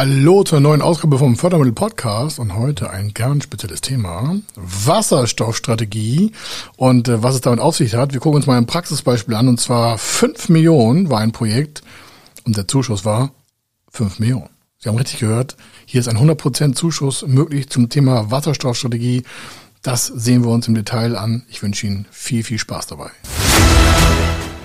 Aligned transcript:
Hallo 0.00 0.44
zur 0.44 0.60
neuen 0.60 0.80
Ausgabe 0.80 1.18
vom 1.18 1.36
Fördermittel 1.36 1.74
Podcast 1.74 2.38
und 2.38 2.56
heute 2.56 2.88
ein 2.88 3.12
ganz 3.12 3.44
spezielles 3.44 3.82
Thema. 3.82 4.34
Wasserstoffstrategie 4.56 6.32
und 6.78 7.08
äh, 7.08 7.22
was 7.22 7.34
es 7.34 7.42
damit 7.42 7.60
auf 7.60 7.76
sich 7.76 7.94
hat. 7.96 8.14
Wir 8.14 8.20
gucken 8.20 8.36
uns 8.36 8.46
mal 8.46 8.56
ein 8.56 8.64
Praxisbeispiel 8.64 9.34
an 9.34 9.48
und 9.48 9.60
zwar 9.60 9.98
5 9.98 10.48
Millionen 10.48 11.10
war 11.10 11.20
ein 11.20 11.32
Projekt 11.32 11.82
und 12.46 12.56
der 12.56 12.66
Zuschuss 12.66 13.04
war 13.04 13.32
5 13.90 14.20
Millionen. 14.20 14.48
Sie 14.78 14.88
haben 14.88 14.96
richtig 14.96 15.20
gehört, 15.20 15.58
hier 15.84 16.00
ist 16.00 16.08
ein 16.08 16.16
100% 16.16 16.72
Zuschuss 16.72 17.26
möglich 17.26 17.68
zum 17.68 17.90
Thema 17.90 18.30
Wasserstoffstrategie. 18.30 19.24
Das 19.82 20.06
sehen 20.06 20.44
wir 20.44 20.50
uns 20.50 20.66
im 20.66 20.74
Detail 20.76 21.14
an. 21.14 21.44
Ich 21.50 21.62
wünsche 21.62 21.86
Ihnen 21.86 22.06
viel, 22.10 22.42
viel 22.42 22.58
Spaß 22.58 22.86
dabei. 22.86 23.10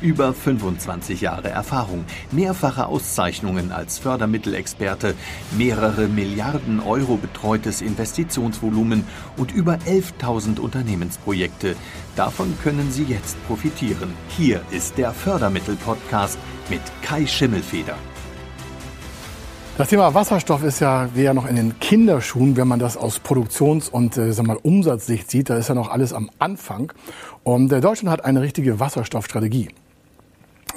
Über 0.00 0.32
25 0.32 1.22
Jahre 1.22 1.48
Erfahrung, 1.48 2.04
mehrfache 2.30 2.86
Auszeichnungen 2.86 3.72
als 3.72 3.98
Fördermittelexperte, 3.98 5.14
mehrere 5.56 6.06
Milliarden 6.06 6.78
Euro 6.78 7.16
betreutes 7.16 7.82
Investitionsvolumen 7.82 9.04
und 9.36 9.52
über 9.52 9.74
11.000 9.86 10.60
Unternehmensprojekte. 10.60 11.74
Davon 12.14 12.56
können 12.62 12.92
Sie 12.92 13.04
jetzt 13.04 13.36
profitieren. 13.48 14.14
Hier 14.28 14.60
ist 14.70 14.98
der 14.98 15.12
Fördermittel-Podcast 15.12 16.38
mit 16.70 16.82
Kai 17.02 17.26
Schimmelfeder. 17.26 17.96
Das 19.78 19.88
Thema 19.88 20.14
Wasserstoff 20.14 20.62
ist 20.62 20.80
ja 20.80 21.08
ja 21.14 21.34
noch 21.34 21.46
in 21.46 21.56
den 21.56 21.78
Kinderschuhen, 21.80 22.56
wenn 22.56 22.66
man 22.68 22.78
das 22.78 22.96
aus 22.96 23.18
Produktions- 23.18 23.88
und 23.88 24.16
äh, 24.16 24.32
sag 24.32 24.46
mal, 24.46 24.58
Umsatzsicht 24.60 25.30
sieht. 25.30 25.50
Da 25.50 25.56
ist 25.56 25.68
ja 25.68 25.74
noch 25.74 25.90
alles 25.90 26.12
am 26.12 26.30
Anfang. 26.38 26.92
Und 27.42 27.72
äh, 27.72 27.80
Deutschland 27.80 28.10
hat 28.10 28.24
eine 28.24 28.42
richtige 28.42 28.80
Wasserstoffstrategie. 28.80 29.68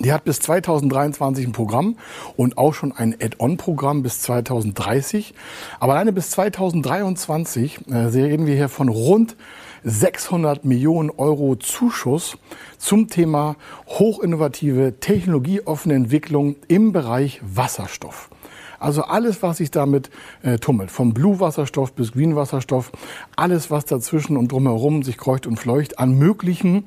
Die 0.04 0.12
hat 0.12 0.24
bis 0.24 0.40
2023 0.40 1.46
ein 1.46 1.52
Programm 1.52 1.96
und 2.36 2.58
auch 2.58 2.74
schon 2.74 2.92
ein 2.92 3.14
Add-on-Programm 3.22 4.02
bis 4.02 4.20
2030. 4.22 5.36
Aber 5.80 5.94
alleine 5.94 6.12
bis 6.12 6.32
2023 6.32 7.82
äh, 7.88 7.96
reden 7.96 8.48
wir 8.48 8.56
hier 8.56 8.70
von 8.70 8.90
rund 8.90 9.36
600 9.84 10.66
Millionen 10.66 11.12
Euro 11.12 11.56
Zuschuss 11.56 12.38
zum 12.80 13.10
Thema 13.10 13.58
hochinnovative, 13.88 15.00
technologieoffene 15.00 15.94
Entwicklung 15.94 16.56
im 16.68 16.94
Bereich 16.94 17.40
Wasserstoff. 17.44 18.32
Also 18.80 19.04
alles, 19.04 19.44
was 19.44 19.58
sich 19.58 19.70
damit 19.70 20.10
äh, 20.42 20.58
tummelt, 20.58 20.90
vom 20.90 21.14
Blue-Wasserstoff 21.14 21.94
bis 21.94 22.12
Green-Wasserstoff, 22.12 22.92
alles, 23.36 23.70
was 23.70 23.86
dazwischen 23.86 24.36
und 24.36 24.52
drumherum 24.52 25.04
sich 25.04 25.20
kreucht 25.20 25.46
und 25.46 25.58
fleucht 25.58 26.00
an 26.00 26.18
möglichen 26.18 26.86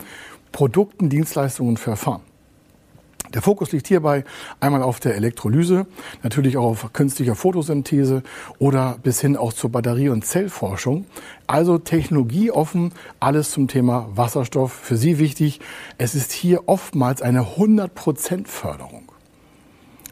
Produkten, 0.51 1.09
Dienstleistungen 1.09 1.71
und 1.71 1.79
Verfahren. 1.79 2.34
Der 3.35 3.43
Fokus 3.43 3.73
liegt 3.73 3.89
hierbei 3.89 4.25
einmal 4.61 4.83
auf 4.83 5.01
der 5.01 5.17
Elektrolyse, 5.17 5.87
natürlich 6.23 6.57
auch 6.57 6.65
auf 6.65 6.93
künstlicher 6.93 7.35
Photosynthese 7.35 8.23
oder 8.61 8.97
bis 9.03 9.21
hin 9.21 9.37
auch 9.37 9.53
zur 9.53 9.71
Batterie- 9.71 10.09
und 10.09 10.25
Zellforschung. 10.25 11.05
Also 11.49 11.79
technologieoffen, 11.79 12.93
alles 13.19 13.51
zum 13.51 13.67
Thema 13.67 14.09
Wasserstoff. 14.15 14.73
Für 14.73 14.97
Sie 14.97 15.19
wichtig, 15.19 15.61
es 15.99 16.15
ist 16.15 16.31
hier 16.31 16.69
oftmals 16.69 17.23
eine 17.23 17.41
100% 17.41 18.47
Förderung. 18.47 19.11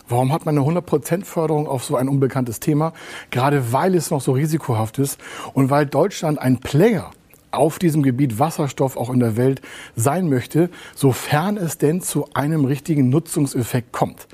Warum 0.09 0.33
hat 0.33 0.44
man 0.44 0.59
eine 0.59 0.66
100% 0.66 1.25
Förderung 1.25 1.69
auf 1.69 1.84
so 1.84 1.97
ein 1.97 2.09
unbekanntes 2.09 2.59
Thema? 2.59 2.93
Gerade 3.31 3.72
weil 3.72 3.94
es 3.94 4.10
noch 4.10 4.21
so 4.21 4.33
risikohaft 4.33 4.99
ist 4.99 5.21
und 5.54 5.71
weil 5.71 5.87
Deutschland 5.87 6.41
ein 6.41 6.59
Player 6.59 7.12
auf 7.53 7.79
diesem 7.79 8.03
Gebiet 8.03 8.39
Wasserstoff 8.39 8.97
auch 8.97 9.11
in 9.11 9.21
der 9.21 9.37
Welt 9.37 9.61
sein 9.95 10.29
möchte, 10.29 10.71
sofern 10.95 11.57
es 11.57 11.79
denn 11.79 12.01
zu 12.01 12.29
einem 12.35 12.65
richtigen 12.65 13.09
Nutzungseffekt 13.09 13.93
kommt. 13.93 14.27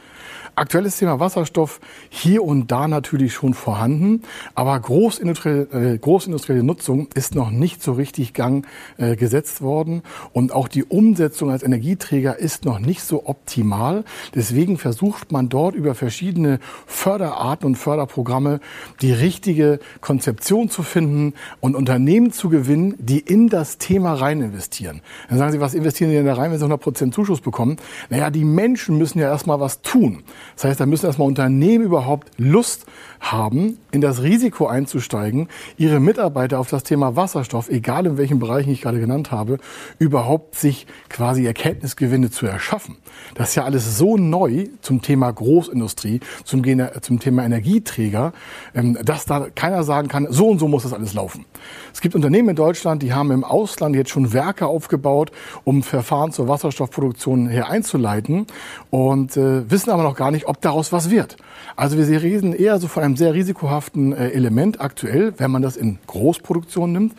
Aktuelles 0.59 0.97
Thema 0.97 1.21
Wasserstoff 1.21 1.79
hier 2.09 2.43
und 2.43 2.73
da 2.73 2.89
natürlich 2.89 3.33
schon 3.33 3.55
vorhanden, 3.55 4.23
aber 4.57 4.77
großindustrielle, 4.81 5.93
äh, 5.95 5.99
großindustrielle 5.99 6.65
Nutzung 6.65 7.07
ist 7.15 7.37
noch 7.37 7.51
nicht 7.53 7.81
so 7.81 7.93
richtig 7.93 8.35
Gang 8.35 8.67
äh, 8.97 9.15
gesetzt 9.15 9.63
worden 9.63 10.03
und 10.33 10.51
auch 10.51 10.67
die 10.67 10.83
Umsetzung 10.83 11.53
als 11.53 11.63
Energieträger 11.63 12.41
ist 12.41 12.65
noch 12.65 12.81
nicht 12.81 13.05
so 13.05 13.29
optimal. 13.29 14.05
Deswegen 14.35 14.79
versucht 14.79 15.31
man 15.31 15.49
dort 15.49 15.77
über 15.77 15.95
verschiedene 15.95 16.59
Förderarten 16.87 17.65
und 17.65 17.77
Förderprogramme 17.77 18.59
die 19.01 19.13
richtige 19.13 19.79
Konzeption 20.01 20.69
zu 20.71 20.83
finden 20.83 21.35
und 21.61 21.77
Unternehmen 21.77 22.33
zu 22.33 22.49
gewinnen, 22.49 22.97
die 22.99 23.21
in 23.21 23.49
das 23.49 23.79
Thema 23.79 24.15
rein 24.15 24.43
investieren. 24.43 25.03
Dann 25.29 25.39
sagen 25.39 25.53
Sie, 25.53 25.61
was 25.61 25.75
investieren 25.75 26.11
Sie 26.11 26.17
denn 26.17 26.27
da 26.27 26.35
rein, 26.35 26.51
wenn 26.51 26.59
Sie 26.59 26.65
100 26.65 26.81
Prozent 26.81 27.15
Zuschuss 27.15 27.43
bekommen? 27.43 27.77
Naja, 28.11 28.31
die 28.31 28.45
Menschen 28.45 28.99
müssen 28.99 29.21
ja 29.21 29.29
erstmal 29.29 29.61
was 29.61 29.83
tun. 29.83 30.25
Das 30.55 30.65
heißt, 30.65 30.81
da 30.81 30.87
müssen 30.87 31.07
erstmal 31.07 31.29
Unternehmen 31.29 31.85
überhaupt 31.85 32.31
Lust 32.37 32.87
haben, 33.21 33.79
in 33.91 34.01
das 34.01 34.23
Risiko 34.23 34.67
einzusteigen, 34.67 35.49
ihre 35.77 36.01
Mitarbeiter 36.01 36.59
auf 36.59 36.69
das 36.69 36.83
Thema 36.85 37.17
Wasserstoff, 37.17 37.69
egal 37.69 38.07
in 38.07 38.19
welchen 38.19 38.39
Bereichen 38.39 38.71
ich 38.71 38.83
gerade 38.83 39.01
genannt 39.01 39.33
habe, 39.33 39.59
überhaupt 39.99 40.55
sich 40.55 40.87
quasi 41.09 41.47
Erkenntnisgewinne 41.47 42.31
zu 42.31 42.47
erschaffen. 42.47 42.97
Das 43.35 43.51
ist 43.51 43.55
ja 43.57 43.65
alles 43.65 43.99
so 43.99 44.17
neu 44.17 44.67
zum 44.81 45.03
Thema 45.03 45.33
Großindustrie, 45.33 46.21
zum, 46.45 46.63
zum 47.01 47.21
Thema 47.21 47.45
Energieträger, 47.45 48.33
ähm, 48.75 48.99
dass 49.03 49.25
da 49.25 49.49
keiner 49.55 49.83
sagen 49.85 50.09
kann, 50.09 50.27
so 50.31 50.49
und 50.49 50.59
so 50.59 50.69
muss 50.69 50.85
das 50.85 50.93
alles 50.93 51.15
laufen. 51.15 51.45
Es 51.93 52.01
gibt 52.01 52.15
Unternehmen 52.15 52.51
in 52.51 52.57
Deutschland, 52.57 53.03
die 53.03 53.13
haben 53.13 53.31
im 53.31 53.45
Ausland 53.45 53.97
jetzt 53.97 54.11
schon 54.11 54.33
Werke 54.33 54.67
aufgebaut, 54.67 55.33
um 55.65 55.83
Verfahren 55.83 56.33
zur 56.33 56.49
Wasserstoffproduktion 56.49 57.49
her 57.49 57.69
einzuleiten 57.69 58.47
und 58.91 59.37
äh, 59.37 59.69
wissen 59.71 59.91
aber 59.91 60.03
noch 60.03 60.15
gar 60.15 60.31
nicht, 60.31 60.38
ob 60.47 60.61
daraus 60.61 60.93
was 60.93 61.11
wird. 61.11 61.37
Also 61.77 61.97
wir 61.97 62.23
reden 62.23 62.53
eher 62.53 62.79
so 62.79 62.89
von 62.89 63.03
einem 63.03 63.17
sehr 63.17 63.35
risikohaften 63.35 64.13
äh, 64.13 64.29
Element 64.31 64.81
aktuell, 64.81 65.35
wenn 65.39 65.51
man 65.51 65.63
das 65.63 65.77
in 65.77 65.99
Großproduktion 66.07 66.93
nimmt. 66.93 67.15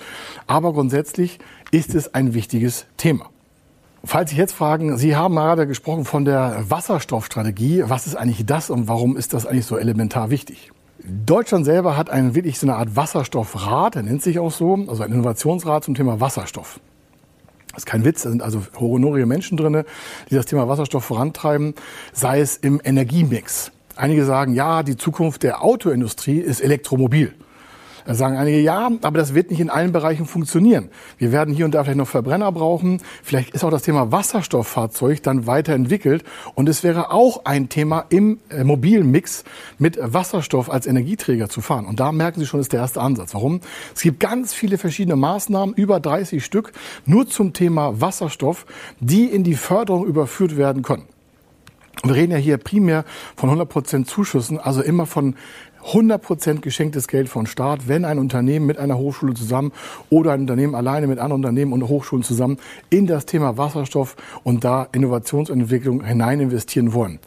Aber 0.47 0.73
grundsätzlich 0.73 1.39
ist 1.71 1.95
es 1.95 2.13
ein 2.13 2.33
wichtiges 2.33 2.85
Thema. 2.97 3.29
Falls 4.03 4.31
Sie 4.31 4.37
jetzt 4.37 4.53
fragen, 4.53 4.97
Sie 4.97 5.15
haben 5.15 5.35
gerade 5.35 5.67
gesprochen 5.67 6.05
von 6.05 6.23
der 6.23 6.63
Wasserstoffstrategie. 6.69 7.83
Was 7.87 8.07
ist 8.07 8.15
eigentlich 8.15 8.45
das 8.45 8.69
und 8.69 8.87
warum 8.87 9.17
ist 9.17 9.33
das 9.33 9.45
eigentlich 9.45 9.65
so 9.65 9.77
elementar 9.77 10.29
wichtig? 10.29 10.71
Deutschland 11.03 11.65
selber 11.65 11.97
hat 11.97 12.09
einen 12.09 12.35
wirklich 12.35 12.59
so 12.59 12.67
eine 12.67 12.75
Art 12.75 12.95
Wasserstoffrat, 12.95 13.95
der 13.95 14.03
nennt 14.03 14.21
sich 14.21 14.39
auch 14.39 14.51
so, 14.51 14.75
also 14.87 15.03
ein 15.03 15.11
Innovationsrat 15.11 15.83
zum 15.83 15.95
Thema 15.95 16.19
Wasserstoff. 16.19 16.79
Das 17.71 17.83
ist 17.83 17.85
kein 17.85 18.03
Witz, 18.03 18.23
da 18.23 18.29
sind 18.29 18.41
also 18.41 18.63
honorige 18.79 19.25
Menschen 19.25 19.57
drin, 19.57 19.83
die 20.29 20.35
das 20.35 20.45
Thema 20.45 20.67
Wasserstoff 20.67 21.05
vorantreiben, 21.05 21.75
sei 22.13 22.41
es 22.41 22.57
im 22.57 22.81
Energiemix. 22.83 23.71
Einige 23.95 24.25
sagen, 24.25 24.53
ja, 24.53 24.81
die 24.81 24.97
Zukunft 24.97 25.43
der 25.43 25.63
Autoindustrie 25.63 26.39
ist 26.39 26.61
Elektromobil. 26.61 27.33
Da 28.05 28.13
sagen 28.15 28.37
einige, 28.37 28.59
ja, 28.59 28.89
aber 29.01 29.17
das 29.17 29.33
wird 29.33 29.51
nicht 29.51 29.59
in 29.59 29.69
allen 29.69 29.91
Bereichen 29.91 30.25
funktionieren. 30.25 30.89
Wir 31.17 31.31
werden 31.31 31.53
hier 31.53 31.65
und 31.65 31.71
da 31.71 31.83
vielleicht 31.83 31.97
noch 31.97 32.07
Verbrenner 32.07 32.51
brauchen. 32.51 33.01
Vielleicht 33.23 33.53
ist 33.53 33.63
auch 33.63 33.69
das 33.69 33.83
Thema 33.83 34.11
Wasserstofffahrzeug 34.11 35.21
dann 35.23 35.47
weiterentwickelt. 35.47 36.23
Und 36.55 36.69
es 36.69 36.83
wäre 36.83 37.11
auch 37.11 37.45
ein 37.45 37.69
Thema 37.69 38.05
im 38.09 38.39
äh, 38.49 38.63
mobilen 38.63 39.09
Mix 39.11 39.43
mit 39.77 39.97
Wasserstoff 40.01 40.69
als 40.69 40.87
Energieträger 40.87 41.49
zu 41.49 41.61
fahren. 41.61 41.85
Und 41.85 41.99
da 41.99 42.11
merken 42.11 42.39
Sie 42.39 42.45
schon, 42.45 42.59
ist 42.59 42.73
der 42.73 42.81
erste 42.81 43.01
Ansatz. 43.01 43.33
Warum? 43.33 43.61
Es 43.95 44.01
gibt 44.01 44.19
ganz 44.19 44.53
viele 44.53 44.77
verschiedene 44.77 45.15
Maßnahmen, 45.15 45.75
über 45.75 45.99
30 45.99 46.43
Stück, 46.43 46.71
nur 47.05 47.27
zum 47.27 47.53
Thema 47.53 48.01
Wasserstoff, 48.01 48.65
die 48.99 49.25
in 49.25 49.43
die 49.43 49.55
Förderung 49.55 50.05
überführt 50.05 50.57
werden 50.57 50.81
können. 50.81 51.05
Wir 52.03 52.15
reden 52.15 52.31
ja 52.31 52.37
hier 52.37 52.57
primär 52.57 53.03
von 53.35 53.49
100% 53.49 54.05
Zuschüssen, 54.05 54.57
also 54.57 54.81
immer 54.81 55.05
von 55.05 55.35
100% 55.91 56.61
geschenktes 56.61 57.07
Geld 57.07 57.29
von 57.29 57.47
Staat, 57.47 57.87
wenn 57.87 58.05
ein 58.05 58.19
Unternehmen 58.19 58.65
mit 58.65 58.77
einer 58.77 58.97
Hochschule 58.97 59.33
zusammen 59.33 59.71
oder 60.09 60.33
ein 60.33 60.41
Unternehmen 60.41 60.75
alleine 60.75 61.07
mit 61.07 61.19
anderen 61.19 61.43
Unternehmen 61.43 61.73
und 61.73 61.87
Hochschulen 61.87 62.23
zusammen 62.23 62.57
in 62.89 63.07
das 63.07 63.25
Thema 63.25 63.57
Wasserstoff 63.57 64.15
und 64.43 64.63
da 64.63 64.87
Innovationsentwicklung 64.91 66.03
hinein 66.03 66.39
investieren 66.39 66.93
wollen. 66.93 67.19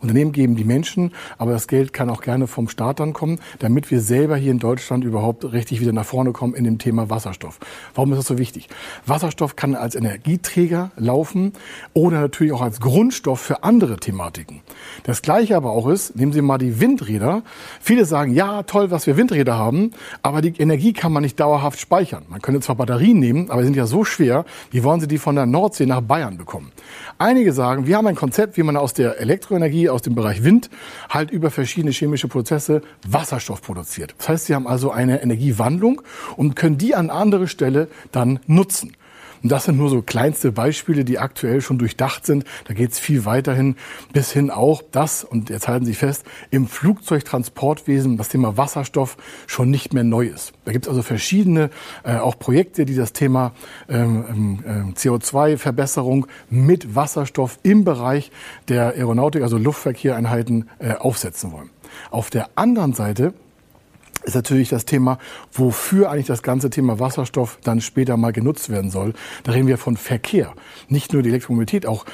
Unternehmen 0.00 0.32
geben 0.32 0.56
die 0.56 0.64
Menschen, 0.64 1.12
aber 1.38 1.52
das 1.52 1.68
Geld 1.68 1.92
kann 1.92 2.10
auch 2.10 2.20
gerne 2.20 2.46
vom 2.46 2.68
Staat 2.68 3.00
dann 3.00 3.12
kommen, 3.12 3.38
damit 3.60 3.90
wir 3.90 4.00
selber 4.00 4.36
hier 4.36 4.50
in 4.50 4.58
Deutschland 4.58 5.04
überhaupt 5.04 5.52
richtig 5.52 5.80
wieder 5.80 5.92
nach 5.92 6.04
vorne 6.04 6.32
kommen 6.32 6.54
in 6.54 6.64
dem 6.64 6.78
Thema 6.78 7.08
Wasserstoff. 7.08 7.60
Warum 7.94 8.12
ist 8.12 8.18
das 8.18 8.26
so 8.26 8.38
wichtig? 8.38 8.68
Wasserstoff 9.06 9.56
kann 9.56 9.74
als 9.74 9.94
Energieträger 9.94 10.90
laufen 10.96 11.52
oder 11.92 12.20
natürlich 12.20 12.52
auch 12.52 12.62
als 12.62 12.80
Grundstoff 12.80 13.40
für 13.40 13.62
andere 13.62 13.96
Thematiken. 13.96 14.60
Das 15.04 15.22
Gleiche 15.22 15.56
aber 15.56 15.70
auch 15.70 15.88
ist, 15.88 16.16
nehmen 16.16 16.32
Sie 16.32 16.42
mal 16.42 16.58
die 16.58 16.80
Windräder. 16.80 17.42
Viele 17.80 17.93
sagen, 18.02 18.34
ja, 18.34 18.64
toll, 18.64 18.90
was 18.90 19.06
wir 19.06 19.16
Windräder 19.16 19.56
haben, 19.56 19.92
aber 20.22 20.42
die 20.42 20.60
Energie 20.60 20.92
kann 20.92 21.12
man 21.12 21.22
nicht 21.22 21.38
dauerhaft 21.38 21.78
speichern. 21.78 22.24
Man 22.28 22.42
könnte 22.42 22.60
zwar 22.60 22.74
Batterien 22.74 23.20
nehmen, 23.20 23.50
aber 23.50 23.60
sie 23.60 23.66
sind 23.66 23.76
ja 23.76 23.86
so 23.86 24.04
schwer, 24.04 24.44
wie 24.72 24.82
wollen 24.82 25.00
Sie 25.00 25.06
die 25.06 25.18
von 25.18 25.36
der 25.36 25.46
Nordsee 25.46 25.86
nach 25.86 26.00
Bayern 26.00 26.36
bekommen? 26.36 26.72
Einige 27.18 27.52
sagen, 27.52 27.86
wir 27.86 27.96
haben 27.96 28.08
ein 28.08 28.16
Konzept, 28.16 28.56
wie 28.56 28.64
man 28.64 28.76
aus 28.76 28.92
der 28.94 29.20
Elektroenergie, 29.20 29.88
aus 29.88 30.02
dem 30.02 30.16
Bereich 30.16 30.42
Wind, 30.42 30.70
halt 31.08 31.30
über 31.30 31.50
verschiedene 31.50 31.92
chemische 31.92 32.26
Prozesse 32.26 32.82
Wasserstoff 33.06 33.62
produziert. 33.62 34.14
Das 34.18 34.28
heißt, 34.28 34.46
sie 34.46 34.54
haben 34.54 34.66
also 34.66 34.90
eine 34.90 35.22
Energiewandlung 35.22 36.02
und 36.36 36.56
können 36.56 36.78
die 36.78 36.94
an 36.94 37.10
andere 37.10 37.46
Stelle 37.46 37.88
dann 38.10 38.40
nutzen. 38.46 38.96
Und 39.44 39.52
das 39.52 39.64
sind 39.64 39.76
nur 39.76 39.90
so 39.90 40.00
kleinste 40.00 40.52
Beispiele, 40.52 41.04
die 41.04 41.18
aktuell 41.18 41.60
schon 41.60 41.76
durchdacht 41.76 42.24
sind. 42.24 42.44
Da 42.66 42.72
geht 42.72 42.92
es 42.92 42.98
viel 42.98 43.26
weiterhin 43.26 43.76
bis 44.14 44.32
hin 44.32 44.50
auch 44.50 44.82
das, 44.90 45.22
und 45.22 45.50
jetzt 45.50 45.68
halten 45.68 45.84
Sie 45.84 45.92
fest, 45.92 46.24
im 46.50 46.66
Flugzeugtransportwesen 46.66 48.16
das 48.16 48.30
Thema 48.30 48.56
Wasserstoff 48.56 49.18
schon 49.46 49.68
nicht 49.68 49.92
mehr 49.92 50.02
neu 50.02 50.28
ist. 50.28 50.54
Da 50.64 50.72
gibt 50.72 50.86
es 50.86 50.88
also 50.88 51.02
verschiedene 51.02 51.68
äh, 52.04 52.16
auch 52.16 52.38
Projekte, 52.38 52.86
die 52.86 52.96
das 52.96 53.12
Thema 53.12 53.52
ähm, 53.90 54.64
ähm, 54.66 54.94
CO2-Verbesserung 54.94 56.26
mit 56.48 56.94
Wasserstoff 56.94 57.58
im 57.62 57.84
Bereich 57.84 58.30
der 58.68 58.94
Aeronautik, 58.94 59.42
also 59.42 59.58
Luftverkehreinheiten, 59.58 60.70
äh, 60.78 60.94
aufsetzen 60.94 61.52
wollen. 61.52 61.68
Auf 62.10 62.30
der 62.30 62.48
anderen 62.54 62.94
Seite 62.94 63.34
ist 64.24 64.34
natürlich 64.34 64.68
das 64.68 64.84
Thema, 64.84 65.18
wofür 65.52 66.10
eigentlich 66.10 66.26
das 66.26 66.42
ganze 66.42 66.70
Thema 66.70 66.98
Wasserstoff 66.98 67.58
dann 67.62 67.80
später 67.80 68.16
mal 68.16 68.32
genutzt 68.32 68.70
werden 68.70 68.90
soll. 68.90 69.14
Da 69.42 69.52
reden 69.52 69.68
wir 69.68 69.78
von 69.78 69.96
Verkehr. 69.96 70.54
Nicht 70.88 71.12
nur 71.12 71.22
die 71.22 71.28
Elektromobilität, 71.28 71.86
auch 71.86 72.04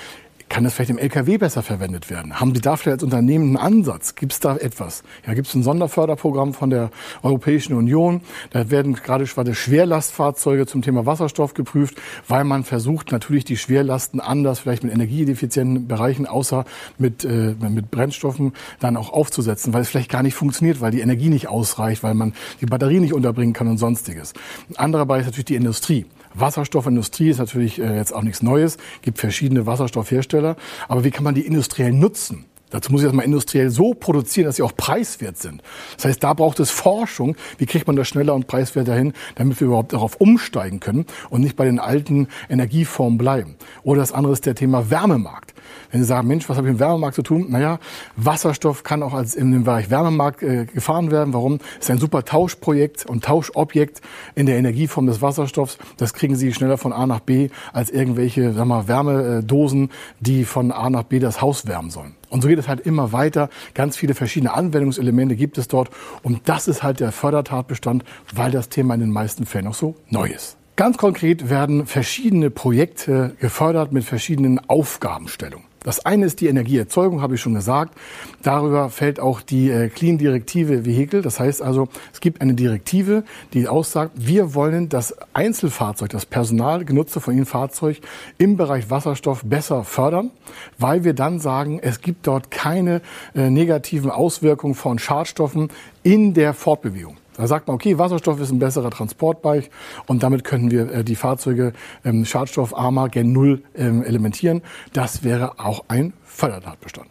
kann 0.50 0.64
das 0.64 0.74
vielleicht 0.74 0.90
im 0.90 0.98
LKW 0.98 1.38
besser 1.38 1.62
verwendet 1.62 2.10
werden? 2.10 2.40
Haben 2.40 2.54
Sie 2.54 2.60
da 2.60 2.76
vielleicht 2.76 2.96
als 2.96 3.02
Unternehmen 3.04 3.56
einen 3.56 3.78
Ansatz? 3.78 4.16
Gibt 4.16 4.32
es 4.32 4.40
da 4.40 4.56
etwas? 4.56 5.04
Ja, 5.24 5.32
gibt 5.32 5.46
es 5.46 5.54
ein 5.54 5.62
Sonderförderprogramm 5.62 6.54
von 6.54 6.70
der 6.70 6.90
Europäischen 7.22 7.72
Union? 7.74 8.20
Da 8.50 8.68
werden 8.68 8.94
gerade 8.94 9.26
Schwerlastfahrzeuge 9.26 10.66
zum 10.66 10.82
Thema 10.82 11.06
Wasserstoff 11.06 11.54
geprüft, 11.54 11.94
weil 12.26 12.42
man 12.42 12.64
versucht, 12.64 13.12
natürlich 13.12 13.44
die 13.44 13.56
Schwerlasten 13.56 14.18
anders, 14.20 14.58
vielleicht 14.58 14.82
mit 14.82 14.92
energieeffizienten 14.92 15.86
Bereichen, 15.86 16.26
außer 16.26 16.64
mit, 16.98 17.24
äh, 17.24 17.54
mit 17.60 17.92
Brennstoffen, 17.92 18.52
dann 18.80 18.96
auch 18.96 19.12
aufzusetzen, 19.12 19.72
weil 19.72 19.82
es 19.82 19.88
vielleicht 19.88 20.10
gar 20.10 20.24
nicht 20.24 20.34
funktioniert, 20.34 20.80
weil 20.80 20.90
die 20.90 21.00
Energie 21.00 21.28
nicht 21.28 21.46
ausreicht, 21.46 22.02
weil 22.02 22.14
man 22.14 22.34
die 22.60 22.66
Batterie 22.66 22.98
nicht 22.98 23.14
unterbringen 23.14 23.52
kann 23.52 23.68
und 23.68 23.78
sonstiges. 23.78 24.32
Ein 24.68 24.76
anderer 24.76 25.06
Bereich 25.06 25.20
ist 25.20 25.26
natürlich 25.26 25.44
die 25.44 25.54
Industrie. 25.54 26.06
Wasserstoffindustrie 26.34 27.30
ist 27.30 27.38
natürlich 27.38 27.80
äh, 27.80 27.96
jetzt 27.96 28.14
auch 28.14 28.22
nichts 28.22 28.42
Neues, 28.42 28.78
gibt 29.02 29.18
verschiedene 29.18 29.66
Wasserstoffhersteller, 29.66 30.56
aber 30.88 31.04
wie 31.04 31.10
kann 31.10 31.24
man 31.24 31.34
die 31.34 31.46
industriell 31.46 31.92
nutzen? 31.92 32.46
Dazu 32.70 32.92
muss 32.92 33.02
ich 33.02 33.06
das 33.06 33.14
mal 33.14 33.22
industriell 33.22 33.68
so 33.70 33.94
produzieren, 33.94 34.46
dass 34.46 34.56
sie 34.56 34.62
auch 34.62 34.76
preiswert 34.76 35.36
sind. 35.36 35.60
Das 35.96 36.04
heißt, 36.04 36.22
da 36.22 36.34
braucht 36.34 36.60
es 36.60 36.70
Forschung. 36.70 37.36
Wie 37.58 37.66
kriegt 37.66 37.86
man 37.88 37.96
das 37.96 38.08
schneller 38.08 38.32
und 38.34 38.46
preiswerter 38.46 38.94
hin, 38.94 39.12
damit 39.34 39.60
wir 39.60 39.66
überhaupt 39.66 39.92
darauf 39.92 40.16
umsteigen 40.16 40.78
können 40.78 41.06
und 41.30 41.40
nicht 41.40 41.56
bei 41.56 41.64
den 41.64 41.80
alten 41.80 42.28
Energieformen 42.48 43.18
bleiben? 43.18 43.56
Oder 43.82 44.00
das 44.00 44.12
andere 44.12 44.32
ist 44.32 44.46
der 44.46 44.54
Thema 44.54 44.88
Wärmemarkt. 44.88 45.52
Wenn 45.90 46.00
Sie 46.00 46.06
sagen, 46.06 46.28
Mensch, 46.28 46.48
was 46.48 46.56
habe 46.56 46.68
ich 46.68 46.72
im 46.74 46.80
Wärmemarkt 46.80 47.16
zu 47.16 47.22
tun? 47.22 47.46
Naja, 47.48 47.78
Wasserstoff 48.16 48.82
kann 48.82 49.02
auch 49.02 49.14
als 49.14 49.34
in 49.34 49.52
dem 49.52 49.64
Bereich 49.64 49.90
Wärmemarkt 49.90 50.42
äh, 50.42 50.66
gefahren 50.66 51.10
werden. 51.10 51.34
Warum? 51.34 51.58
Das 51.58 51.86
ist 51.86 51.90
ein 51.90 51.98
super 51.98 52.24
Tauschprojekt 52.24 53.06
und 53.06 53.24
Tauschobjekt 53.24 54.00
in 54.34 54.46
der 54.46 54.56
Energieform 54.56 55.06
des 55.06 55.22
Wasserstoffs. 55.22 55.78
Das 55.96 56.14
kriegen 56.14 56.36
Sie 56.36 56.52
schneller 56.52 56.78
von 56.78 56.92
A 56.92 57.06
nach 57.06 57.20
B 57.20 57.48
als 57.72 57.90
irgendwelche 57.90 58.52
sagen 58.52 58.68
wir, 58.68 58.88
Wärmedosen, 58.88 59.90
die 60.20 60.44
von 60.44 60.72
A 60.72 60.90
nach 60.90 61.04
B 61.04 61.18
das 61.18 61.40
Haus 61.40 61.66
wärmen 61.66 61.90
sollen. 61.90 62.14
Und 62.28 62.42
so 62.42 62.48
geht 62.48 62.58
es 62.58 62.68
halt 62.68 62.80
immer 62.80 63.12
weiter. 63.12 63.50
Ganz 63.74 63.96
viele 63.96 64.14
verschiedene 64.14 64.54
Anwendungselemente 64.54 65.36
gibt 65.36 65.58
es 65.58 65.68
dort. 65.68 65.90
Und 66.22 66.48
das 66.48 66.68
ist 66.68 66.82
halt 66.82 67.00
der 67.00 67.12
Fördertatbestand, 67.12 68.04
weil 68.32 68.50
das 68.50 68.68
Thema 68.68 68.94
in 68.94 69.00
den 69.00 69.10
meisten 69.10 69.46
Fällen 69.46 69.66
auch 69.66 69.74
so 69.74 69.96
neu 70.08 70.28
ist. 70.28 70.59
Ganz 70.80 70.96
konkret 70.96 71.50
werden 71.50 71.84
verschiedene 71.84 72.48
Projekte 72.48 73.36
gefördert 73.38 73.92
mit 73.92 74.02
verschiedenen 74.02 74.58
Aufgabenstellungen. 74.66 75.66
Das 75.84 76.06
eine 76.06 76.24
ist 76.24 76.40
die 76.40 76.46
Energieerzeugung, 76.46 77.20
habe 77.20 77.34
ich 77.34 77.42
schon 77.42 77.52
gesagt. 77.52 77.98
Darüber 78.42 78.88
fällt 78.88 79.20
auch 79.20 79.42
die 79.42 79.68
äh, 79.68 79.90
Clean-Direktive 79.90 80.86
Vehikel. 80.86 81.20
Das 81.20 81.38
heißt 81.38 81.60
also, 81.60 81.88
es 82.14 82.22
gibt 82.22 82.40
eine 82.40 82.54
Direktive, 82.54 83.24
die 83.52 83.68
aussagt, 83.68 84.12
wir 84.14 84.54
wollen 84.54 84.88
das 84.88 85.14
Einzelfahrzeug, 85.34 86.08
das 86.08 86.24
Personal 86.24 86.86
genutzte 86.86 87.20
von 87.20 87.34
Ihnen 87.34 87.44
Fahrzeug 87.44 88.00
im 88.38 88.56
Bereich 88.56 88.88
Wasserstoff 88.88 89.42
besser 89.44 89.84
fördern, 89.84 90.30
weil 90.78 91.04
wir 91.04 91.12
dann 91.12 91.40
sagen, 91.40 91.78
es 91.82 92.00
gibt 92.00 92.26
dort 92.26 92.50
keine 92.50 93.02
äh, 93.34 93.50
negativen 93.50 94.10
Auswirkungen 94.10 94.74
von 94.74 94.98
Schadstoffen 94.98 95.68
in 96.02 96.32
der 96.32 96.54
Fortbewegung. 96.54 97.18
Da 97.40 97.46
sagt 97.46 97.68
man, 97.68 97.74
okay, 97.74 97.96
Wasserstoff 97.96 98.38
ist 98.38 98.50
ein 98.50 98.58
besserer 98.58 98.90
Transportbereich 98.90 99.70
und 100.06 100.22
damit 100.22 100.44
können 100.44 100.70
wir 100.70 100.92
äh, 100.92 101.04
die 101.04 101.16
Fahrzeuge 101.16 101.72
ähm, 102.04 102.26
schadstoffarmer 102.26 103.08
gen 103.08 103.32
Null 103.32 103.62
ähm, 103.74 104.02
elementieren. 104.02 104.60
Das 104.92 105.24
wäre 105.24 105.58
auch 105.58 105.84
ein 105.88 106.12
Fördertatbestand. 106.22 107.08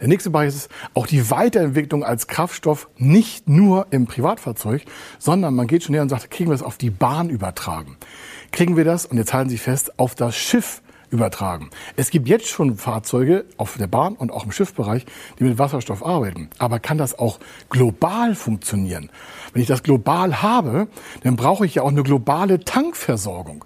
Der 0.00 0.06
nächste 0.06 0.30
Bereich 0.30 0.48
ist 0.48 0.70
auch 0.94 1.08
die 1.08 1.30
Weiterentwicklung 1.32 2.04
als 2.04 2.28
Kraftstoff 2.28 2.88
nicht 2.96 3.48
nur 3.48 3.88
im 3.90 4.06
Privatfahrzeug, 4.06 4.84
sondern 5.18 5.56
man 5.56 5.66
geht 5.66 5.82
schon 5.82 5.94
näher 5.94 6.02
und 6.02 6.08
sagt, 6.08 6.30
kriegen 6.30 6.50
wir 6.50 6.54
es 6.54 6.62
auf 6.62 6.78
die 6.78 6.90
Bahn 6.90 7.28
übertragen? 7.28 7.96
Kriegen 8.52 8.76
wir 8.76 8.84
das, 8.84 9.06
und 9.06 9.16
jetzt 9.16 9.32
halten 9.32 9.50
Sie 9.50 9.58
fest, 9.58 9.98
auf 9.98 10.14
das 10.14 10.36
Schiff 10.36 10.81
übertragen. 11.12 11.70
Es 11.96 12.10
gibt 12.10 12.26
jetzt 12.26 12.48
schon 12.48 12.76
Fahrzeuge 12.76 13.44
auf 13.58 13.76
der 13.76 13.86
Bahn 13.86 14.14
und 14.14 14.32
auch 14.32 14.44
im 14.44 14.50
Schiffbereich, 14.50 15.04
die 15.38 15.44
mit 15.44 15.58
Wasserstoff 15.58 16.04
arbeiten. 16.04 16.48
Aber 16.58 16.80
kann 16.80 16.98
das 16.98 17.18
auch 17.18 17.38
global 17.68 18.34
funktionieren? 18.34 19.10
Wenn 19.52 19.62
ich 19.62 19.68
das 19.68 19.82
global 19.82 20.42
habe, 20.42 20.88
dann 21.22 21.36
brauche 21.36 21.66
ich 21.66 21.76
ja 21.76 21.82
auch 21.82 21.90
eine 21.90 22.02
globale 22.02 22.60
Tankversorgung. 22.60 23.64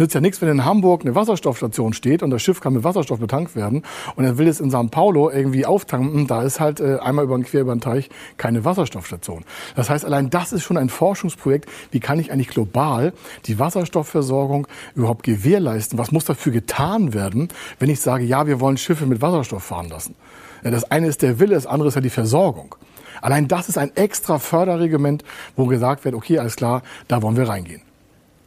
Es 0.00 0.02
nützt 0.02 0.14
ja 0.14 0.22
nichts, 0.22 0.40
wenn 0.40 0.48
in 0.48 0.64
Hamburg 0.64 1.02
eine 1.02 1.14
Wasserstoffstation 1.14 1.92
steht 1.92 2.22
und 2.22 2.30
das 2.30 2.40
Schiff 2.40 2.62
kann 2.62 2.72
mit 2.72 2.84
Wasserstoff 2.84 3.20
betankt 3.20 3.54
werden 3.54 3.82
und 4.16 4.24
er 4.24 4.38
will 4.38 4.48
es 4.48 4.58
in 4.58 4.70
Sao 4.70 4.82
Paulo 4.84 5.28
irgendwie 5.28 5.66
auftanken. 5.66 6.26
Da 6.26 6.42
ist 6.42 6.58
halt 6.58 6.80
äh, 6.80 6.96
einmal 7.00 7.26
über 7.26 7.36
den 7.36 7.44
quer 7.44 7.60
über 7.60 7.74
den 7.74 7.82
Teich 7.82 8.08
keine 8.38 8.64
Wasserstoffstation. 8.64 9.44
Das 9.76 9.90
heißt, 9.90 10.06
allein 10.06 10.30
das 10.30 10.54
ist 10.54 10.62
schon 10.62 10.78
ein 10.78 10.88
Forschungsprojekt. 10.88 11.68
Wie 11.90 12.00
kann 12.00 12.18
ich 12.18 12.32
eigentlich 12.32 12.48
global 12.48 13.12
die 13.44 13.58
Wasserstoffversorgung 13.58 14.66
überhaupt 14.94 15.22
gewährleisten? 15.22 15.98
Was 15.98 16.12
muss 16.12 16.24
dafür 16.24 16.52
getan 16.52 17.12
werden, 17.12 17.48
wenn 17.78 17.90
ich 17.90 18.00
sage, 18.00 18.24
ja, 18.24 18.46
wir 18.46 18.58
wollen 18.58 18.78
Schiffe 18.78 19.04
mit 19.04 19.20
Wasserstoff 19.20 19.64
fahren 19.64 19.90
lassen? 19.90 20.14
Das 20.62 20.90
eine 20.90 21.08
ist 21.08 21.20
der 21.20 21.40
Wille, 21.40 21.56
das 21.56 21.66
andere 21.66 21.88
ist 21.88 21.96
ja 21.96 22.00
die 22.00 22.08
Versorgung. 22.08 22.74
Allein 23.20 23.48
das 23.48 23.68
ist 23.68 23.76
ein 23.76 23.94
extra 23.96 24.38
Förderregiment, 24.38 25.24
wo 25.56 25.66
gesagt 25.66 26.06
wird, 26.06 26.14
okay, 26.14 26.38
alles 26.38 26.56
klar, 26.56 26.80
da 27.06 27.20
wollen 27.20 27.36
wir 27.36 27.46
reingehen. 27.46 27.82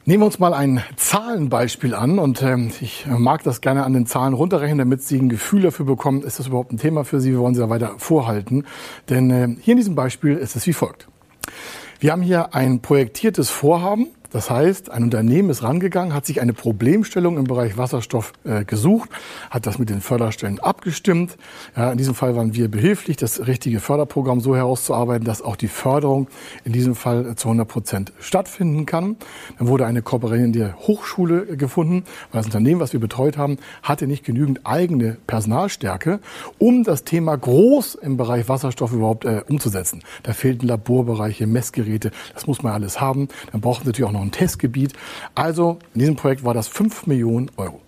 Nehmen 0.06 0.24
wir 0.24 0.26
uns 0.26 0.38
mal 0.38 0.54
ein 0.54 0.84
Zahlenbeispiel 0.98 1.96
an 1.96 2.20
und 2.20 2.42
ähm, 2.42 2.74
ich 2.82 3.06
mag 3.08 3.42
das 3.44 3.62
gerne 3.62 3.86
an 3.86 3.94
den 3.94 4.06
Zahlen 4.06 4.34
runterrechnen, 4.34 4.80
damit 4.80 5.02
Sie 5.02 5.18
ein 5.18 5.30
Gefühl 5.30 5.62
dafür 5.62 5.86
bekommen, 5.86 6.24
ist 6.24 6.40
das 6.40 6.48
überhaupt 6.48 6.74
ein 6.74 6.78
Thema 6.78 7.06
für 7.06 7.22
Sie, 7.22 7.32
wir 7.32 7.40
wollen 7.40 7.56
Sie 7.56 7.62
da 7.62 7.70
weiter 7.70 7.94
vorhalten. 8.00 8.66
Denn 9.08 9.32
äh, 9.32 9.56
hier 9.62 9.72
in 9.72 9.78
diesem 9.78 9.96
Beispiel 9.96 10.36
ist 10.36 10.58
es 10.58 10.68
wie 10.68 10.74
folgt. 10.74 11.08
Wir 12.02 12.12
haben 12.12 12.22
hier 12.22 12.54
ein 12.54 12.82
projektiertes 12.82 13.50
Vorhaben, 13.50 14.08
das 14.34 14.50
heißt, 14.50 14.90
ein 14.90 15.04
Unternehmen 15.04 15.52
ist 15.52 15.62
rangegangen, 15.62 16.16
hat 16.16 16.26
sich 16.26 16.42
eine 16.42 16.54
Problemstellung 16.54 17.38
im 17.38 17.44
Bereich 17.44 17.78
Wasserstoff 17.78 18.34
äh, 18.44 18.66
gesucht, 18.66 19.12
hat 19.52 19.68
das 19.68 19.78
mit 19.78 19.92
den 19.92 20.02
Förderstellen 20.02 20.60
abgestimmt. 20.60 21.38
Ja, 21.78 21.92
in 21.92 22.00
diesem 22.00 22.16
Fall 22.16 22.36
waren 22.36 22.56
wir 22.56 22.68
behilflich, 22.68 23.16
das 23.16 23.46
richtige 23.46 23.80
Förderprogramm 23.80 24.42
so 24.42 24.56
herauszuarbeiten, 24.56 25.24
dass 25.24 25.44
auch 25.44 25.56
die 25.56 25.68
Förderung 25.68 26.28
in 26.66 26.74
diesem 26.74 26.96
Fall 26.96 27.36
zu 27.36 27.48
100 27.48 27.68
Prozent 27.68 28.14
stattfinden 28.20 28.88
kann. 28.88 29.18
Dann 29.60 29.68
wurde 29.68 29.86
eine 29.86 30.02
Kooperation 30.02 30.52
der 30.52 30.78
Hochschule 30.80 31.56
gefunden, 31.56 32.04
weil 32.32 32.40
das 32.40 32.48
Unternehmen, 32.48 32.82
was 32.82 32.92
wir 32.92 33.00
betreut 33.00 33.38
haben, 33.38 33.60
hatte 33.84 34.08
nicht 34.08 34.26
genügend 34.26 34.62
eigene 34.64 35.16
Personalstärke, 35.28 36.20
um 36.58 36.84
das 36.84 37.04
Thema 37.04 37.38
groß 37.38 37.94
im 37.96 38.18
Bereich 38.18 38.50
Wasserstoff 38.50 38.94
überhaupt 38.94 39.26
äh, 39.26 39.44
umzusetzen. 39.48 40.02
Da 40.24 40.34
fehlten 40.34 40.68
Laborbereiche, 40.68 41.46
Messgeräte, 41.46 42.10
das 42.34 42.48
muss 42.48 42.64
man 42.64 42.74
alles 42.74 43.00
haben. 43.00 43.28
Dann 43.52 43.62
brauchen 43.62 43.84
Sie 43.84 43.90
natürlich 43.90 44.10
auch 44.10 44.12
noch 44.12 44.23
ein 44.24 44.32
Testgebiet. 44.32 44.94
Also 45.36 45.80
in 45.94 46.00
diesem 46.00 46.16
Projekt 46.16 46.44
war 46.44 46.54
das 46.54 46.68
5 46.68 47.08
Millionen 47.08 47.52
Euro. 47.58 47.82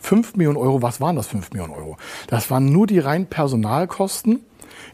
5 0.00 0.36
Millionen 0.36 0.56
Euro, 0.56 0.82
was 0.82 1.00
waren 1.00 1.16
das 1.16 1.28
5 1.28 1.52
Millionen 1.52 1.72
Euro? 1.72 1.96
Das 2.26 2.50
waren 2.50 2.72
nur 2.72 2.86
die 2.86 2.98
reinen 2.98 3.26
Personalkosten 3.26 4.40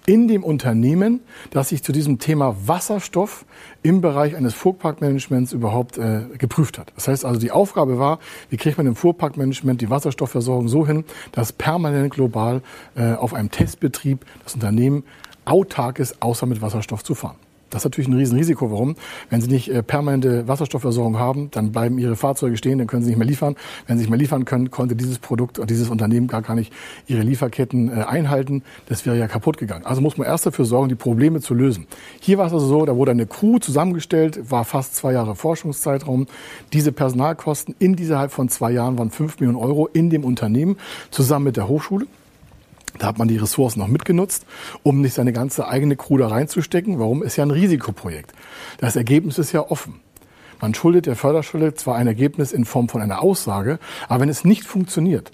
in 0.06 0.28
dem 0.28 0.44
Unternehmen, 0.44 1.20
das 1.50 1.68
sich 1.70 1.82
zu 1.82 1.92
diesem 1.92 2.18
Thema 2.18 2.56
Wasserstoff 2.66 3.44
im 3.82 4.00
Bereich 4.00 4.36
eines 4.36 4.54
Fuhrparkmanagements 4.54 5.52
überhaupt 5.52 5.98
äh, 5.98 6.22
geprüft 6.36 6.78
hat. 6.78 6.92
Das 6.94 7.08
heißt 7.08 7.24
also, 7.24 7.38
die 7.38 7.50
Aufgabe 7.50 7.98
war, 7.98 8.18
wie 8.50 8.56
kriegt 8.56 8.78
man 8.78 8.86
im 8.86 8.96
Fuhrparkmanagement 8.96 9.80
die 9.80 9.90
Wasserstoffversorgung 9.90 10.68
so 10.68 10.86
hin, 10.86 11.04
dass 11.32 11.52
permanent 11.52 12.12
global 12.12 12.62
äh, 12.96 13.12
auf 13.12 13.34
einem 13.34 13.50
Testbetrieb 13.50 14.24
das 14.44 14.54
Unternehmen 14.54 15.04
autark 15.44 15.98
ist, 15.98 16.22
außer 16.22 16.46
mit 16.46 16.60
Wasserstoff 16.60 17.02
zu 17.02 17.14
fahren. 17.14 17.36
Das 17.70 17.80
ist 17.80 17.84
natürlich 17.86 18.08
ein 18.08 18.14
Riesenrisiko. 18.14 18.70
Warum? 18.70 18.94
Wenn 19.30 19.40
Sie 19.40 19.48
nicht 19.48 19.68
äh, 19.68 19.82
permanente 19.82 20.46
Wasserstoffversorgung 20.46 21.18
haben, 21.18 21.50
dann 21.50 21.72
bleiben 21.72 21.98
Ihre 21.98 22.16
Fahrzeuge 22.16 22.56
stehen, 22.56 22.78
dann 22.78 22.86
können 22.86 23.02
Sie 23.02 23.10
nicht 23.10 23.18
mehr 23.18 23.26
liefern. 23.26 23.56
Wenn 23.86 23.98
Sie 23.98 24.02
nicht 24.02 24.10
mehr 24.10 24.18
liefern 24.18 24.44
können, 24.44 24.70
konnte 24.70 24.94
dieses 24.94 25.18
Produkt 25.18 25.58
oder 25.58 25.66
dieses 25.66 25.90
Unternehmen 25.90 26.28
gar, 26.28 26.42
gar 26.42 26.54
nicht 26.54 26.72
ihre 27.06 27.22
Lieferketten 27.22 27.90
äh, 27.90 28.02
einhalten. 28.02 28.62
Das 28.86 29.04
wäre 29.06 29.18
ja 29.18 29.28
kaputt 29.28 29.58
gegangen. 29.58 29.84
Also 29.84 30.00
muss 30.00 30.16
man 30.16 30.26
erst 30.26 30.46
dafür 30.46 30.64
sorgen, 30.64 30.88
die 30.88 30.94
Probleme 30.94 31.40
zu 31.40 31.54
lösen. 31.54 31.86
Hier 32.20 32.38
war 32.38 32.46
es 32.46 32.52
also 32.52 32.66
so, 32.66 32.86
da 32.86 32.96
wurde 32.96 33.10
eine 33.10 33.26
Crew 33.26 33.58
zusammengestellt, 33.58 34.50
war 34.50 34.64
fast 34.64 34.94
zwei 34.94 35.12
Jahre 35.12 35.34
Forschungszeitraum. 35.34 36.26
Diese 36.72 36.92
Personalkosten 36.92 37.74
in 37.78 37.96
innerhalb 37.98 38.32
von 38.32 38.48
zwei 38.48 38.72
Jahren 38.72 38.98
waren 38.98 39.10
fünf 39.10 39.38
Millionen 39.40 39.58
Euro 39.58 39.86
in 39.86 40.10
dem 40.10 40.24
Unternehmen 40.24 40.76
zusammen 41.10 41.46
mit 41.46 41.56
der 41.56 41.68
Hochschule. 41.68 42.06
Da 42.98 43.06
hat 43.06 43.18
man 43.18 43.28
die 43.28 43.36
Ressourcen 43.36 43.78
noch 43.78 43.88
mitgenutzt, 43.88 44.46
um 44.82 45.00
nicht 45.00 45.14
seine 45.14 45.32
ganze 45.32 45.68
eigene 45.68 45.96
Crew 45.96 46.18
da 46.18 46.28
reinzustecken. 46.28 46.98
Warum? 46.98 47.22
Ist 47.22 47.36
ja 47.36 47.44
ein 47.44 47.50
Risikoprojekt. 47.50 48.32
Das 48.78 48.96
Ergebnis 48.96 49.38
ist 49.38 49.52
ja 49.52 49.60
offen. 49.68 50.00
Man 50.60 50.74
schuldet 50.74 51.06
der 51.06 51.14
Förderschule 51.14 51.74
zwar 51.74 51.96
ein 51.96 52.08
Ergebnis 52.08 52.52
in 52.52 52.64
Form 52.64 52.88
von 52.88 53.00
einer 53.00 53.22
Aussage, 53.22 53.78
aber 54.08 54.22
wenn 54.22 54.28
es 54.28 54.44
nicht 54.44 54.64
funktioniert, 54.64 55.30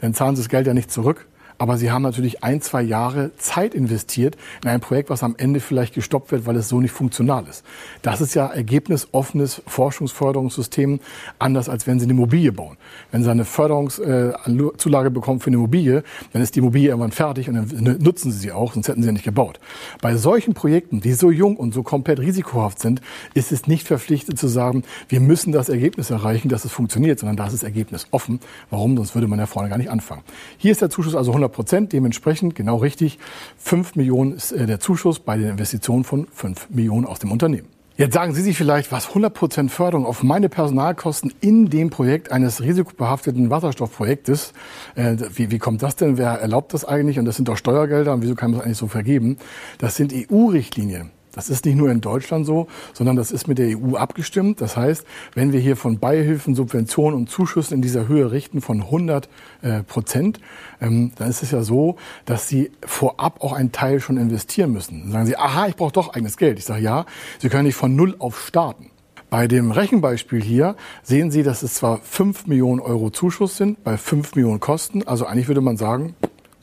dann 0.00 0.12
zahlen 0.12 0.34
sie 0.34 0.42
das 0.42 0.48
Geld 0.48 0.66
ja 0.66 0.74
nicht 0.74 0.90
zurück, 0.90 1.28
aber 1.58 1.78
sie 1.78 1.90
haben 1.90 2.02
natürlich 2.02 2.44
ein, 2.44 2.60
zwei 2.60 2.82
Jahre 2.82 3.30
Zeit 3.38 3.74
investiert 3.74 4.36
in 4.62 4.70
ein 4.70 4.80
Projekt, 4.80 5.10
was 5.10 5.22
am 5.22 5.34
Ende 5.38 5.60
vielleicht 5.60 5.94
gestoppt 5.94 6.32
wird, 6.32 6.46
weil 6.46 6.56
es 6.56 6.68
so 6.68 6.80
nicht 6.80 6.92
funktional 6.92 7.46
ist. 7.48 7.64
Das 8.02 8.20
ist 8.20 8.34
ja 8.34 8.46
ergebnisoffenes 8.46 9.62
Forschungsförderungssystem, 9.66 11.00
anders 11.38 11.68
als 11.68 11.86
wenn 11.86 11.98
Sie 11.98 12.04
eine 12.04 12.12
Immobilie 12.12 12.52
bauen. 12.52 12.76
Wenn 13.10 13.22
Sie 13.22 13.30
eine 13.30 13.44
Förderungszulage 13.44 15.10
bekommen 15.10 15.40
für 15.40 15.48
eine 15.48 15.56
Immobilie, 15.56 16.02
dann 16.32 16.42
ist 16.42 16.54
die 16.54 16.60
Immobilie 16.60 16.88
irgendwann 16.88 17.12
fertig 17.12 17.48
und 17.48 17.54
dann 17.54 17.96
nutzen 18.00 18.30
Sie 18.32 18.38
sie 18.38 18.52
auch, 18.52 18.74
sonst 18.74 18.88
hätten 18.88 19.02
Sie 19.02 19.06
ja 19.06 19.12
nicht 19.12 19.24
gebaut. 19.24 19.60
Bei 20.00 20.16
solchen 20.16 20.54
Projekten, 20.54 21.00
die 21.00 21.12
so 21.12 21.30
jung 21.30 21.56
und 21.56 21.72
so 21.72 21.82
komplett 21.82 22.20
risikohaft 22.20 22.80
sind, 22.80 23.00
ist 23.34 23.52
es 23.52 23.66
nicht 23.66 23.86
verpflichtet 23.86 24.38
zu 24.38 24.48
sagen, 24.48 24.84
wir 25.08 25.20
müssen 25.20 25.52
das 25.52 25.68
Ergebnis 25.68 26.10
erreichen, 26.10 26.48
dass 26.48 26.64
es 26.64 26.72
funktioniert, 26.72 27.18
sondern 27.18 27.36
da 27.36 27.46
ist 27.46 27.52
das 27.52 27.62
Ergebnis 27.62 28.06
offen. 28.10 28.40
Warum? 28.70 28.96
Sonst 28.96 29.14
würde 29.14 29.26
man 29.26 29.38
ja 29.38 29.46
vorne 29.46 29.68
gar 29.68 29.78
nicht 29.78 29.90
anfangen. 29.90 30.22
Hier 30.58 30.72
ist 30.72 30.82
der 30.82 30.90
Zuschuss 30.90 31.14
also 31.14 31.30
100 31.30 31.45
100 31.46 31.52
Prozent. 31.52 31.92
Dementsprechend, 31.92 32.54
genau 32.54 32.76
richtig, 32.76 33.18
5 33.58 33.96
Millionen 33.96 34.32
ist 34.32 34.52
äh, 34.52 34.66
der 34.66 34.80
Zuschuss 34.80 35.20
bei 35.20 35.36
den 35.36 35.48
Investitionen 35.48 36.04
von 36.04 36.26
5 36.32 36.70
Millionen 36.70 37.06
aus 37.06 37.18
dem 37.18 37.32
Unternehmen. 37.32 37.68
Jetzt 37.98 38.12
sagen 38.12 38.34
Sie 38.34 38.42
sich 38.42 38.58
vielleicht, 38.58 38.92
was 38.92 39.08
100% 39.08 39.70
Förderung 39.70 40.04
auf 40.04 40.22
meine 40.22 40.50
Personalkosten 40.50 41.32
in 41.40 41.70
dem 41.70 41.88
Projekt 41.88 42.30
eines 42.30 42.60
risikobehafteten 42.60 43.48
Wasserstoffprojektes, 43.48 44.52
äh, 44.96 45.16
wie, 45.32 45.50
wie 45.50 45.58
kommt 45.58 45.82
das 45.82 45.96
denn? 45.96 46.18
Wer 46.18 46.32
erlaubt 46.32 46.74
das 46.74 46.84
eigentlich? 46.84 47.18
Und 47.18 47.24
das 47.24 47.36
sind 47.36 47.48
doch 47.48 47.56
Steuergelder 47.56 48.12
und 48.12 48.22
wieso 48.22 48.34
kann 48.34 48.50
man 48.50 48.58
das 48.58 48.66
eigentlich 48.66 48.78
so 48.78 48.88
vergeben? 48.88 49.38
Das 49.78 49.96
sind 49.96 50.12
EU-Richtlinien. 50.12 51.15
Das 51.36 51.50
ist 51.50 51.66
nicht 51.66 51.76
nur 51.76 51.90
in 51.90 52.00
Deutschland 52.00 52.46
so, 52.46 52.66
sondern 52.94 53.14
das 53.14 53.30
ist 53.30 53.46
mit 53.46 53.58
der 53.58 53.78
EU 53.78 53.96
abgestimmt. 53.96 54.60
Das 54.60 54.76
heißt, 54.76 55.06
wenn 55.34 55.52
wir 55.52 55.60
hier 55.60 55.76
von 55.76 55.98
Beihilfen, 55.98 56.54
Subventionen 56.54 57.16
und 57.16 57.30
Zuschüssen 57.30 57.74
in 57.74 57.82
dieser 57.82 58.08
Höhe 58.08 58.32
richten 58.32 58.62
von 58.62 58.80
100 58.80 59.28
äh, 59.60 59.82
Prozent, 59.82 60.40
ähm, 60.80 61.12
dann 61.16 61.28
ist 61.28 61.42
es 61.42 61.50
ja 61.50 61.62
so, 61.62 61.96
dass 62.24 62.48
Sie 62.48 62.72
vorab 62.84 63.44
auch 63.44 63.52
einen 63.52 63.70
Teil 63.70 64.00
schon 64.00 64.16
investieren 64.16 64.72
müssen. 64.72 65.02
Dann 65.02 65.12
sagen 65.12 65.26
Sie, 65.26 65.36
aha, 65.36 65.66
ich 65.68 65.76
brauche 65.76 65.92
doch 65.92 66.14
eigenes 66.14 66.38
Geld. 66.38 66.58
Ich 66.58 66.64
sage, 66.64 66.82
ja, 66.82 67.04
Sie 67.38 67.50
können 67.50 67.64
nicht 67.64 67.76
von 67.76 67.94
Null 67.94 68.16
auf 68.18 68.40
starten. 68.40 68.90
Bei 69.28 69.48
dem 69.48 69.72
Rechenbeispiel 69.72 70.42
hier 70.42 70.76
sehen 71.02 71.30
Sie, 71.30 71.42
dass 71.42 71.62
es 71.62 71.74
zwar 71.74 72.00
5 72.00 72.46
Millionen 72.46 72.80
Euro 72.80 73.10
Zuschuss 73.10 73.56
sind, 73.56 73.84
bei 73.84 73.98
5 73.98 74.36
Millionen 74.36 74.60
Kosten. 74.60 75.06
Also 75.06 75.26
eigentlich 75.26 75.48
würde 75.48 75.60
man 75.60 75.76
sagen, 75.76 76.14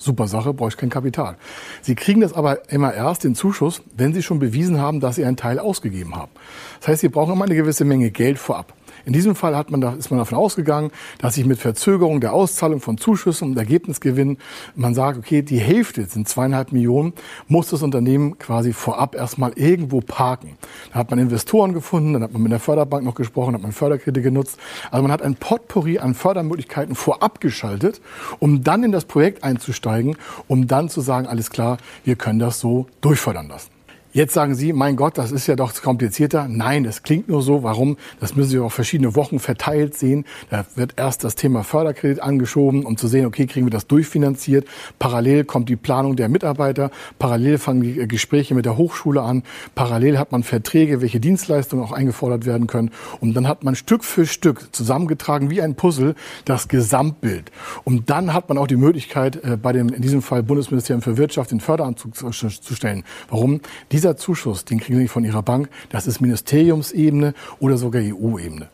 Super 0.04 0.28
Sache, 0.28 0.54
brauche 0.54 0.70
ich 0.70 0.78
kein 0.78 0.90
Kapital. 0.90 1.38
Sie 1.82 1.96
kriegen 1.96 2.22
das 2.22 2.34
aber 2.34 2.70
immer 2.70 2.94
erst, 2.94 3.24
den 3.24 3.36
Zuschuss, 3.36 3.82
wenn 3.96 4.14
Sie 4.14 4.22
schon 4.22 4.40
bewiesen 4.40 4.80
haben, 4.80 5.00
dass 5.00 5.16
Sie 5.16 5.26
einen 5.26 5.38
Teil 5.38 5.60
ausgegeben 5.60 6.16
haben. 6.16 6.32
Das 6.80 6.90
heißt, 6.90 7.02
Sie 7.02 7.10
brauchen 7.10 7.34
immer 7.34 7.46
eine 7.46 7.56
gewisse 7.56 7.86
Menge 7.86 8.12
Geld 8.12 8.38
vorab. 8.38 8.74
In 9.06 9.12
diesem 9.12 9.36
Fall 9.36 9.56
hat 9.56 9.70
man 9.70 9.82
da, 9.82 9.94
ist 9.94 10.12
man 10.12 10.20
davon 10.20 10.38
ausgegangen, 10.38 10.92
dass 11.18 11.36
sich 11.36 11.46
mit 11.46 11.60
Verzögerung 11.60 12.22
der 12.22 12.34
Auszahlung 12.34 12.80
von 12.80 12.98
Zuschüssen 12.98 13.52
und 13.52 13.58
Ergebnisgewinn 13.58 14.38
man 14.76 14.94
sagt, 14.94 15.18
okay, 15.18 15.42
die 15.42 15.60
Hälfte 15.60 16.06
sind 16.06 16.30
zweieinhalb 16.30 16.72
Millionen, 16.72 17.14
muss 17.48 17.70
das 17.70 17.84
Unternehmen 17.84 18.38
quasi 18.40 18.72
vorab 18.72 19.16
erstmal 19.16 19.52
irgendwo 19.56 20.00
parken. 20.00 20.58
Da 20.92 21.00
hat 21.00 21.10
man 21.10 21.20
Investoren 21.20 21.74
gefunden, 21.74 22.14
dann 22.14 22.24
hat 22.24 22.32
man 22.32 22.42
mit 22.42 22.52
der 22.54 22.62
Förderbank 22.62 23.04
noch 23.04 23.16
gesprochen, 23.16 23.56
hat 23.56 23.62
man 23.62 23.74
Förderkredite 23.74 24.22
genutzt. 24.22 24.58
Also 24.90 25.02
man 25.02 25.12
hat 25.12 25.22
ein 25.22 25.36
Potpourri 25.36 26.00
an 26.00 26.14
Fördermöglichkeiten 26.14 26.96
vorab 26.96 27.42
geschaltet, 27.42 28.00
um 28.40 28.64
dann 28.64 28.84
in 28.84 28.94
das 28.94 29.04
Projekt 29.04 29.44
einzusteigen, 29.44 30.16
um 30.48 30.68
dann 30.68 30.88
zu 30.88 31.02
sagen, 31.02 31.28
alles 31.28 31.50
klar, 31.50 31.78
wir 32.06 32.16
können 32.16 32.40
das 32.40 32.62
so 32.62 32.88
durchfördern 33.02 33.50
lassen. 33.50 33.73
Jetzt 34.16 34.36
sagen 34.36 34.54
Sie, 34.54 34.74
mein 34.74 34.96
Gott, 34.96 35.18
das 35.18 35.32
ist 35.32 35.48
ja 35.48 35.56
doch 35.56 35.74
komplizierter. 35.82 36.48
Nein, 36.48 36.86
es 36.86 37.02
klingt 37.02 37.30
nur 37.30 37.42
so. 37.42 37.64
Warum? 37.64 37.98
Das 38.20 38.36
müssen 38.36 38.52
Sie 38.52 38.60
auf 38.60 38.72
verschiedene 38.72 39.16
Wochen 39.16 39.40
verteilt 39.40 39.96
sehen. 39.96 40.26
Da 40.52 40.66
wird 40.76 40.94
erst 40.98 41.24
das 41.24 41.34
Thema 41.34 41.64
Förderkredit 41.64 42.22
angeschoben, 42.22 42.86
um 42.86 42.96
zu 42.96 43.08
sehen, 43.08 43.26
okay, 43.26 43.48
kriegen 43.48 43.66
wir 43.66 43.72
das 43.72 43.88
durchfinanziert. 43.88 44.68
Parallel 45.00 45.46
kommt 45.46 45.68
die 45.68 45.76
Planung 45.76 46.16
der 46.16 46.30
Mitarbeiter. 46.30 46.92
Parallel 47.18 47.58
fangen 47.58 47.82
die 47.82 48.02
äh, 48.02 48.06
Gespräche 48.06 48.54
mit 48.54 48.66
der 48.66 48.78
Hochschule 48.78 49.24
an. 49.24 49.42
Parallel 49.74 50.20
hat 50.20 50.32
man 50.32 50.44
Verträge, 50.44 51.02
welche 51.02 51.20
Dienstleistungen 51.20 51.84
auch 51.84 51.92
eingefordert 51.92 52.46
werden 52.46 52.68
können. 52.68 52.92
Und 53.20 53.34
dann 53.34 53.48
hat 53.48 53.64
man 53.64 53.76
Stück 53.76 54.04
für 54.04 54.28
Stück 54.28 54.76
zusammengetragen 54.76 55.50
wie 55.50 55.60
ein 55.60 55.74
Puzzle 55.74 56.14
das 56.46 56.68
Gesamtbild. 56.68 57.52
Und 57.84 58.12
dann 58.12 58.32
hat 58.36 58.48
man 58.48 58.60
auch 58.60 58.68
die 58.68 58.76
Möglichkeit, 58.76 59.44
äh, 59.44 59.58
bei 59.58 59.72
dem, 59.72 59.90
in 59.90 60.04
diesem 60.04 60.22
Fall 60.22 60.44
Bundesministerium 60.44 61.02
für 61.02 61.18
Wirtschaft, 61.18 61.50
den 61.50 61.62
Förderanzug 61.62 62.16
zu 62.16 62.76
stellen. 62.76 63.04
Warum? 63.28 63.60
Diese 63.92 64.03
dieser 64.04 64.18
Zuschuss, 64.18 64.66
den 64.66 64.82
kriegen 64.82 65.00
Sie 65.00 65.08
von 65.08 65.24
Ihrer 65.24 65.42
Bank, 65.42 65.70
das 65.90 66.08
ist 66.08 66.20
Ministeriumsebene 66.20 67.34
oder 67.60 67.78
sogar 67.78 68.02
EU-Ebene. 68.02 68.68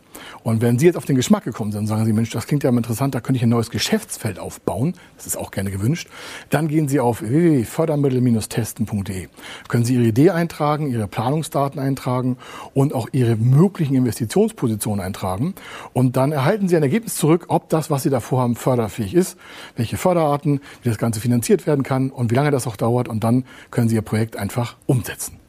Und 0.44 0.62
wenn 0.62 0.80
Sie 0.80 0.86
jetzt 0.86 0.96
auf 0.96 1.06
den 1.06 1.16
Geschmack 1.16 1.44
gekommen 1.44 1.72
sind 1.72 1.82
und 1.82 1.88
sagen 1.88 2.06
Sie, 2.06 2.14
Mensch, 2.14 2.30
das 2.30 2.48
klingt 2.48 2.64
ja 2.64 2.70
interessant, 2.70 3.16
da 3.16 3.20
könnte 3.20 3.38
ich 3.38 3.44
ein 3.44 3.50
neues 3.50 3.70
Geschäftsfeld 3.70 4.40
aufbauen, 4.40 4.94
das 5.18 5.28
ist 5.28 5.38
auch 5.38 5.52
gerne 5.52 5.72
gewünscht, 5.72 6.10
dann 6.50 6.68
gehen 6.68 6.88
Sie 6.88 7.00
auf 7.00 7.22
www.fördermittel-testen.de. 7.22 9.28
Können 9.68 9.86
Sie 9.86 9.96
Ihre 9.96 10.06
Idee 10.06 10.32
eintragen, 10.32 10.88
Ihre 10.88 11.08
Planungsdaten 11.08 11.80
eintragen 11.80 12.38
und 12.74 12.94
auch 12.94 13.10
Ihre 13.12 13.36
möglichen 13.36 13.96
Investitionspositionen 13.96 15.04
eintragen. 15.04 15.56
Und 15.94 16.18
dann 16.18 16.32
erhalten 16.32 16.68
Sie 16.68 16.78
ein 16.78 16.84
Ergebnis 16.84 17.16
zurück, 17.16 17.46
ob 17.50 17.70
das, 17.70 17.90
was 17.90 18.04
Sie 18.04 18.10
davor 18.10 18.42
haben, 18.42 18.56
förderfähig 18.56 19.14
ist, 19.14 19.38
welche 19.76 19.98
Förderarten, 19.98 20.62
wie 20.84 20.90
das 20.90 20.98
Ganze 20.98 21.20
finanziert 21.20 21.68
werden 21.68 21.84
kann 21.84 22.10
und 22.10 22.32
wie 22.32 22.36
lange 22.36 22.52
das 22.52 22.68
auch 22.68 22.76
dauert. 22.76 23.08
Und 23.08 23.24
dann 23.24 23.46
können 23.72 23.90
Sie 23.90 23.96
Ihr 23.96 24.02
Projekt 24.02 24.38
einfach 24.38 24.78
umsetzen. 24.86 25.49